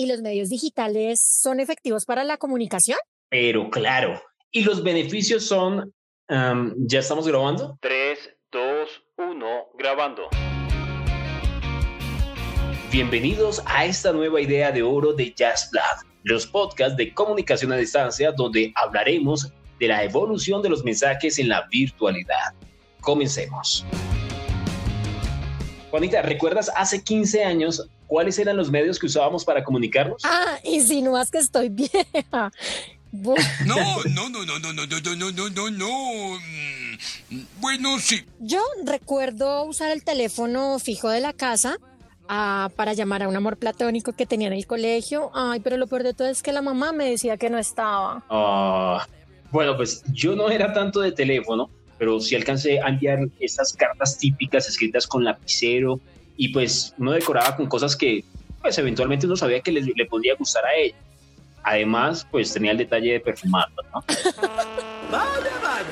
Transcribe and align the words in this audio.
¿y 0.00 0.06
los 0.06 0.22
medios 0.22 0.48
digitales 0.48 1.20
son 1.22 1.60
efectivos 1.60 2.06
para 2.06 2.24
la 2.24 2.38
comunicación? 2.38 2.96
Pero 3.28 3.68
claro, 3.68 4.18
y 4.50 4.64
los 4.64 4.82
beneficios 4.82 5.44
son, 5.44 5.92
¿ya 6.26 7.00
estamos 7.00 7.28
grabando? 7.28 7.76
3, 7.82 8.18
2, 8.50 9.02
1, 9.18 9.46
grabando. 9.78 10.22
Bienvenidos 12.90 13.62
a 13.66 13.84
esta 13.84 14.10
nueva 14.14 14.40
idea 14.40 14.72
de 14.72 14.82
oro 14.82 15.12
de 15.12 15.34
Jazz 15.34 15.70
los 16.22 16.46
podcasts 16.46 16.96
de 16.96 17.12
comunicación 17.12 17.70
a 17.70 17.76
distancia 17.76 18.32
donde 18.32 18.72
hablaremos 18.76 19.52
de 19.78 19.88
la 19.88 20.02
evolución 20.02 20.62
de 20.62 20.70
los 20.70 20.82
mensajes 20.82 21.38
en 21.38 21.50
la 21.50 21.66
virtualidad. 21.70 22.54
Comencemos. 23.02 23.84
Juanita, 25.90 26.22
¿recuerdas 26.22 26.70
hace 26.76 27.02
15 27.02 27.44
años 27.44 27.88
cuáles 28.06 28.38
eran 28.38 28.56
los 28.56 28.70
medios 28.70 28.98
que 28.98 29.06
usábamos 29.06 29.44
para 29.44 29.64
comunicarnos? 29.64 30.22
Ah, 30.24 30.58
insinúas 30.64 31.30
que 31.30 31.38
estoy 31.38 31.68
vieja. 31.68 32.52
No, 33.12 33.34
no, 34.06 34.28
no, 34.28 34.44
no, 34.44 34.58
no, 34.60 34.72
no, 34.72 34.86
no, 34.86 35.16
no, 35.16 35.30
no, 35.32 35.50
no, 35.50 35.70
no. 35.70 36.38
Bueno, 37.60 37.98
sí. 37.98 38.24
Yo 38.38 38.60
recuerdo 38.84 39.64
usar 39.64 39.90
el 39.90 40.04
teléfono 40.04 40.78
fijo 40.78 41.08
de 41.08 41.20
la 41.20 41.32
casa 41.32 41.76
para 42.28 42.92
llamar 42.92 43.24
a 43.24 43.28
un 43.28 43.34
amor 43.34 43.56
platónico 43.56 44.12
que 44.12 44.26
tenía 44.26 44.46
en 44.46 44.52
el 44.52 44.66
colegio. 44.66 45.32
Ay, 45.34 45.58
pero 45.60 45.76
lo 45.76 45.88
peor 45.88 46.04
de 46.04 46.14
todo 46.14 46.28
es 46.28 46.42
que 46.42 46.52
la 46.52 46.62
mamá 46.62 46.92
me 46.92 47.10
decía 47.10 47.36
que 47.36 47.50
no 47.50 47.58
estaba. 47.58 48.22
Ah, 48.30 49.04
bueno, 49.50 49.76
pues 49.76 50.04
yo 50.12 50.36
no 50.36 50.48
era 50.48 50.72
tanto 50.72 51.00
de 51.00 51.10
teléfono, 51.10 51.68
pero 52.00 52.18
sí 52.18 52.34
alcancé 52.34 52.80
a 52.80 52.88
enviar 52.88 53.28
esas 53.40 53.74
cartas 53.74 54.16
típicas 54.16 54.66
escritas 54.66 55.06
con 55.06 55.22
lapicero 55.22 56.00
y 56.34 56.48
pues 56.48 56.94
uno 56.96 57.12
decoraba 57.12 57.54
con 57.54 57.66
cosas 57.66 57.94
que 57.94 58.24
pues 58.62 58.78
eventualmente 58.78 59.26
uno 59.26 59.36
sabía 59.36 59.60
que 59.60 59.70
le, 59.70 59.82
le 59.82 60.06
podía 60.06 60.34
gustar 60.34 60.64
a 60.64 60.74
ella. 60.74 60.96
Además, 61.62 62.26
pues 62.30 62.54
tenía 62.54 62.70
el 62.70 62.78
detalle 62.78 63.12
de 63.12 63.20
perfumarlo, 63.20 63.82
¿no? 63.92 64.00
vaya, 65.12 65.58
vaya. 65.62 65.86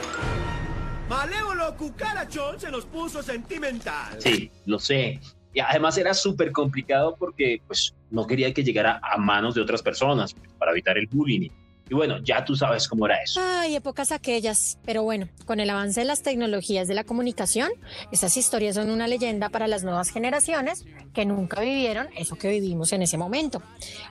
Malévolo 1.11 1.77
cucarachón 1.77 2.59
se 2.59 2.71
los 2.71 2.87
puso 2.87 3.23
sentimental. 3.23 4.17
Sí, 4.19 4.51
lo 4.65 4.79
sé. 4.79 5.21
Y 5.53 5.61
además 5.61 5.99
era 5.99 6.15
súper 6.15 6.53
complicado 6.53 7.17
porque 7.19 7.61
pues 7.67 7.95
no 8.11 8.27
quería 8.27 8.55
que 8.55 8.65
llegara 8.65 8.99
a 9.03 9.19
manos 9.19 9.55
de 9.55 9.61
otras 9.61 9.83
personas 9.83 10.33
pues, 10.33 10.49
para 10.59 10.73
evitar 10.73 10.97
el 10.97 11.07
bullying. 11.07 11.51
Y 11.91 11.95
bueno, 11.95 12.19
ya 12.23 12.45
tú 12.45 12.55
sabes 12.55 12.87
cómo 12.89 13.07
era 13.07 13.23
eso. 13.23 13.41
Ay, 13.43 13.77
épocas 13.77 14.13
aquellas. 14.13 14.79
Pero 14.85 15.03
bueno, 15.03 15.29
con 15.47 15.61
el 15.61 15.71
avance 15.71 16.01
de 16.01 16.07
las 16.07 16.23
tecnologías 16.23 16.89
de 16.89 16.95
la 16.95 17.05
comunicación, 17.05 17.71
esas 18.13 18.37
historias 18.37 18.75
son 18.75 18.91
una 18.91 19.09
leyenda 19.09 19.49
para 19.49 19.67
las 19.69 19.85
nuevas 19.85 20.11
generaciones 20.11 20.85
que 21.15 21.25
nunca 21.25 21.61
vivieron 21.61 22.09
eso 22.17 22.37
que 22.37 22.49
vivimos 22.49 22.93
en 22.93 23.03
ese 23.03 23.19
momento. 23.19 23.63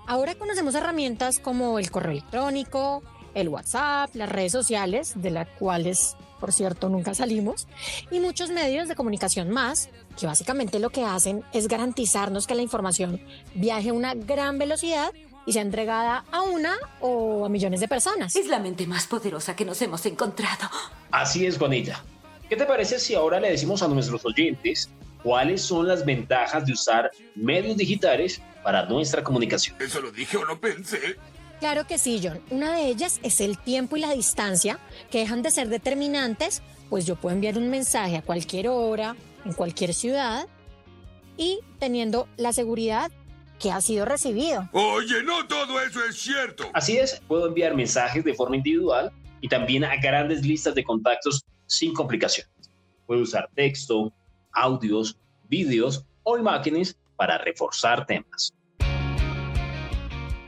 Ahora 0.08 0.36
conocemos 0.36 0.76
herramientas 0.76 1.40
como 1.40 1.80
el 1.80 1.92
correo 1.92 2.12
electrónico, 2.12 3.04
el 3.34 3.50
WhatsApp, 3.50 4.16
las 4.16 4.30
redes 4.30 4.52
sociales, 4.52 5.14
de 5.16 5.30
las 5.30 5.48
cuales, 5.60 6.16
por 6.40 6.52
cierto, 6.52 6.90
nunca 6.90 7.14
salimos, 7.14 7.68
y 8.10 8.20
muchos 8.20 8.50
medios 8.50 8.88
de 8.88 8.96
comunicación 8.96 9.50
más, 9.50 9.90
que 10.20 10.26
básicamente 10.26 10.80
lo 10.80 10.90
que 10.90 11.04
hacen 11.04 11.44
es 11.54 11.68
garantizarnos 11.68 12.48
que 12.48 12.56
la 12.56 12.64
información 12.64 13.22
viaje 13.54 13.90
a 13.90 13.94
una 13.94 14.16
gran 14.16 14.58
velocidad 14.58 15.12
y 15.48 15.54
sea 15.54 15.62
entregada 15.64 16.26
a 16.30 16.42
una 16.42 16.76
o 17.00 17.46
a 17.46 17.50
millones 17.50 17.80
de 17.80 17.88
personas. 17.88 18.36
Es 18.36 18.48
la 18.48 18.60
mente 18.60 18.86
más 18.86 19.08
poderosa 19.08 19.56
que 19.56 19.66
nos 19.66 19.82
hemos 19.82 20.06
encontrado. 20.06 20.70
Así 21.10 21.46
es, 21.46 21.58
Juanita. 21.58 22.04
¿Qué 22.50 22.58
te 22.58 22.66
parece 22.66 23.00
si 23.00 23.16
ahora 23.16 23.40
le 23.40 23.50
decimos 23.50 23.82
a 23.82 23.88
nuestros 23.88 24.26
oyentes 24.26 24.90
cuáles 25.24 25.62
son 25.62 25.88
las 25.88 26.06
ventajas 26.06 26.66
de 26.66 26.74
usar 26.74 27.12
medios 27.34 27.78
digitales 27.78 28.42
para 28.62 28.86
nuestra 28.86 29.24
comunicación? 29.24 29.78
¿Eso 29.80 30.02
lo 30.02 30.12
dije 30.12 30.36
o 30.36 30.44
lo 30.44 30.60
pensé? 30.60 31.16
Claro 31.62 31.88
que 31.88 31.98
sí, 31.98 32.20
John. 32.22 32.42
Una 32.52 32.74
de 32.74 32.88
ellas 32.88 33.20
es 33.24 33.40
el 33.40 33.58
tiempo 33.58 33.96
y 33.96 34.02
la 34.02 34.12
distancia, 34.12 34.80
que 35.10 35.20
dejan 35.20 35.42
de 35.42 35.52
ser 35.52 35.70
determinantes, 35.70 36.62
pues 36.90 37.06
yo 37.06 37.16
puedo 37.16 37.34
enviar 37.34 37.58
un 37.58 37.70
mensaje 37.70 38.18
a 38.18 38.22
cualquier 38.22 38.68
hora, 38.68 39.16
en 39.46 39.54
cualquier 39.54 39.94
ciudad, 39.94 40.46
y 41.38 41.60
teniendo 41.80 42.28
la 42.36 42.52
seguridad 42.52 43.12
que 43.60 43.72
ha 43.72 43.82
sido 43.82 44.06
recibido. 44.06 44.70
Oye, 44.72 45.24
no 45.24 45.48
todo 45.48 45.82
eso 45.82 46.04
es 46.06 46.18
cierto. 46.18 46.70
Así 46.74 46.98
es, 46.98 47.22
puedo 47.28 47.48
enviar 47.48 47.76
mensajes 47.76 48.24
de 48.24 48.34
forma 48.34 48.58
individual 48.58 49.12
y 49.42 49.48
también 49.48 49.84
a 49.84 49.96
grandes 49.98 50.46
listas 50.46 50.76
de 50.76 50.84
contactos 50.84 51.44
sin 51.66 51.94
complicaciones. 51.94 52.52
Puedo 53.06 53.22
usar 53.22 53.50
texto, 53.56 54.14
audios, 54.52 55.18
vídeos 55.50 56.06
o 56.24 56.38
imágenes 56.38 56.98
para 57.16 57.38
reforzar 57.38 58.06
temas. 58.06 58.54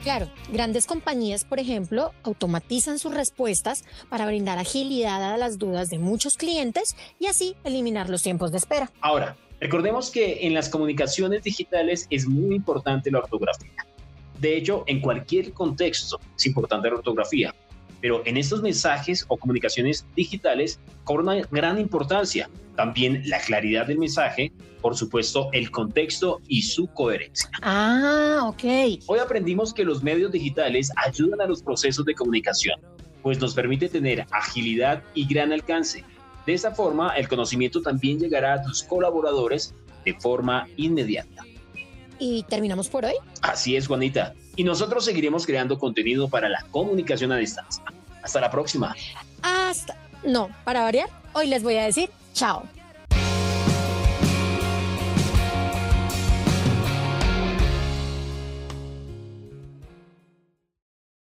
Claro, 0.03 0.29
grandes 0.51 0.85
compañías, 0.85 1.43
por 1.43 1.59
ejemplo, 1.59 2.13
automatizan 2.23 2.99
sus 2.99 3.13
respuestas 3.13 3.83
para 4.07 4.25
brindar 4.25 4.57
agilidad 4.57 5.33
a 5.33 5.37
las 5.37 5.59
dudas 5.59 5.89
de 5.89 5.99
muchos 5.99 6.37
clientes 6.37 6.95
y 7.19 7.25
así 7.25 7.55
eliminar 7.65 8.09
los 8.09 8.23
tiempos 8.23 8.51
de 8.51 8.59
espera. 8.59 8.91
Ahora, 9.01 9.35
recordemos 9.59 10.09
que 10.09 10.47
en 10.47 10.53
las 10.53 10.69
comunicaciones 10.69 11.43
digitales 11.43 12.07
es 12.09 12.25
muy 12.27 12.55
importante 12.55 13.11
la 13.11 13.19
ortografía. 13.19 13.85
De 14.39 14.55
hecho, 14.55 14.85
en 14.87 15.01
cualquier 15.01 15.51
contexto 15.51 16.17
es 16.37 16.45
importante 16.45 16.89
la 16.89 16.95
ortografía, 16.95 17.53
pero 18.01 18.21
en 18.25 18.37
estos 18.37 18.61
mensajes 18.61 19.25
o 19.27 19.37
comunicaciones 19.37 20.05
digitales 20.15 20.79
cobra 21.03 21.23
una 21.23 21.41
gran 21.51 21.79
importancia. 21.79 22.49
También 22.75 23.23
la 23.25 23.39
claridad 23.39 23.87
del 23.87 23.97
mensaje, 23.97 24.51
por 24.81 24.95
supuesto, 24.95 25.49
el 25.51 25.69
contexto 25.71 26.41
y 26.47 26.61
su 26.61 26.87
coherencia. 26.87 27.49
Ah, 27.61 28.41
ok. 28.43 28.63
Hoy 29.07 29.19
aprendimos 29.19 29.73
que 29.73 29.83
los 29.83 30.01
medios 30.01 30.31
digitales 30.31 30.91
ayudan 30.95 31.41
a 31.41 31.45
los 31.45 31.61
procesos 31.61 32.05
de 32.05 32.15
comunicación, 32.15 32.79
pues 33.21 33.39
nos 33.39 33.53
permite 33.53 33.89
tener 33.89 34.25
agilidad 34.31 35.03
y 35.13 35.27
gran 35.27 35.51
alcance. 35.51 36.05
De 36.45 36.53
esta 36.53 36.71
forma, 36.71 37.09
el 37.17 37.27
conocimiento 37.27 37.81
también 37.81 38.19
llegará 38.19 38.53
a 38.53 38.61
tus 38.61 38.81
colaboradores 38.83 39.73
de 40.05 40.13
forma 40.13 40.67
inmediata. 40.77 41.43
¿Y 42.19 42.44
terminamos 42.44 42.90
por 42.90 43.06
hoy? 43.06 43.13
Así 43.41 43.75
es, 43.75 43.88
Juanita. 43.88 44.34
Y 44.56 44.63
nosotros 44.63 45.06
seguiremos 45.06 45.46
creando 45.46 45.80
contenido 45.80 46.30
para 46.30 46.50
la 46.50 46.66
comunicación 46.69 47.31
a 47.31 47.38
distancia. 47.38 47.84
Hasta 48.22 48.41
la 48.41 48.52
próxima. 48.52 48.96
Hasta... 49.41 49.97
No, 50.24 50.50
para 50.66 50.81
variar, 50.81 51.09
hoy 51.34 51.47
les 51.47 51.63
voy 51.63 51.75
a 51.75 51.85
decir 51.85 52.09
chao. 52.34 52.63